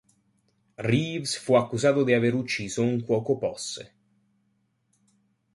[0.79, 3.93] Reeves fu accusato di aver ucciso un cuoco posse.